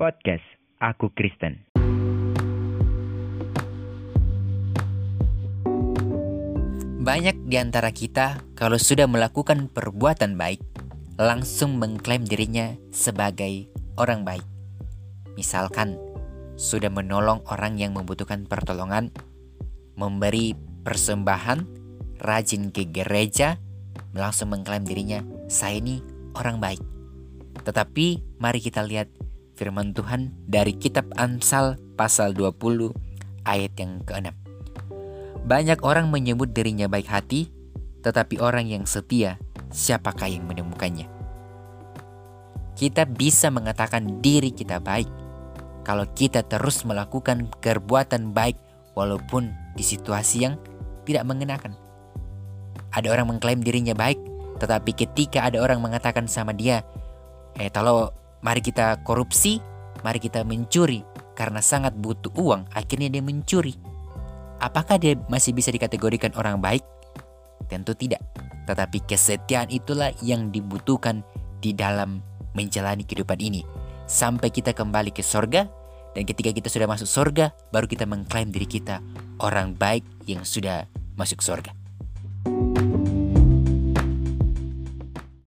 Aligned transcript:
Podcast 0.00 0.40
Aku 0.80 1.12
Kristen. 1.12 1.60
Banyak 7.04 7.44
di 7.44 7.60
antara 7.60 7.92
kita 7.92 8.40
kalau 8.56 8.80
sudah 8.80 9.04
melakukan 9.04 9.68
perbuatan 9.68 10.40
baik, 10.40 10.64
langsung 11.20 11.76
mengklaim 11.76 12.24
dirinya 12.24 12.72
sebagai 12.88 13.68
orang 14.00 14.24
baik. 14.24 14.46
Misalkan, 15.36 16.00
sudah 16.56 16.88
menolong 16.88 17.44
orang 17.52 17.76
yang 17.76 17.92
membutuhkan 17.92 18.48
pertolongan, 18.48 19.12
memberi 20.00 20.56
persembahan, 20.80 21.68
rajin 22.24 22.72
ke 22.72 22.88
gereja, 22.88 23.60
langsung 24.16 24.48
mengklaim 24.56 24.88
dirinya, 24.88 25.20
saya 25.52 25.76
ini 25.76 26.00
orang 26.32 26.56
baik. 26.56 26.80
Tetapi 27.68 28.40
mari 28.40 28.64
kita 28.64 28.80
lihat 28.80 29.20
firman 29.60 29.92
Tuhan 29.92 30.32
dari 30.48 30.72
kitab 30.72 31.04
Amsal 31.20 31.76
pasal 32.00 32.32
20 32.32 32.96
ayat 33.44 33.76
yang 33.76 34.00
ke-6. 34.08 34.32
Banyak 35.44 35.84
orang 35.84 36.08
menyebut 36.08 36.56
dirinya 36.56 36.88
baik 36.88 37.04
hati, 37.04 37.52
tetapi 38.00 38.40
orang 38.40 38.72
yang 38.72 38.88
setia, 38.88 39.36
siapakah 39.68 40.32
yang 40.32 40.48
menemukannya? 40.48 41.04
Kita 42.72 43.04
bisa 43.04 43.52
mengatakan 43.52 44.24
diri 44.24 44.48
kita 44.48 44.80
baik 44.80 45.12
kalau 45.84 46.08
kita 46.16 46.40
terus 46.48 46.80
melakukan 46.88 47.52
perbuatan 47.60 48.32
baik 48.32 48.56
walaupun 48.96 49.52
di 49.76 49.84
situasi 49.84 50.48
yang 50.48 50.56
tidak 51.04 51.28
mengenakan. 51.28 51.76
Ada 52.96 53.12
orang 53.12 53.36
mengklaim 53.36 53.60
dirinya 53.60 53.92
baik, 53.92 54.16
tetapi 54.56 54.96
ketika 54.96 55.44
ada 55.44 55.60
orang 55.60 55.84
mengatakan 55.84 56.24
sama 56.24 56.56
dia, 56.56 56.80
"Eh, 57.60 57.68
kalau 57.68 58.12
mari 58.40 58.60
kita 58.64 59.00
korupsi, 59.06 59.60
mari 60.04 60.18
kita 60.20 60.44
mencuri 60.44 61.04
karena 61.36 61.60
sangat 61.64 61.96
butuh 61.96 62.32
uang, 62.36 62.68
akhirnya 62.72 63.08
dia 63.12 63.22
mencuri." 63.24 63.76
Apakah 64.60 65.00
dia 65.00 65.16
masih 65.32 65.56
bisa 65.56 65.72
dikategorikan 65.72 66.36
orang 66.36 66.60
baik? 66.60 66.84
Tentu 67.72 67.96
tidak. 67.96 68.20
Tetapi 68.68 69.08
kesetiaan 69.08 69.72
itulah 69.72 70.12
yang 70.20 70.52
dibutuhkan 70.52 71.24
di 71.64 71.72
dalam 71.72 72.20
menjalani 72.52 73.08
kehidupan 73.08 73.40
ini. 73.40 73.64
Sampai 74.04 74.52
kita 74.52 74.76
kembali 74.76 75.16
ke 75.16 75.24
sorga. 75.24 75.64
Dan 76.12 76.26
ketika 76.26 76.50
kita 76.52 76.68
sudah 76.68 76.90
masuk 76.90 77.08
sorga, 77.08 77.56
baru 77.72 77.88
kita 77.88 78.04
mengklaim 78.04 78.52
diri 78.52 78.66
kita 78.66 79.00
orang 79.40 79.78
baik 79.78 80.04
yang 80.28 80.44
sudah 80.44 80.84
masuk 81.16 81.40
sorga. 81.40 81.79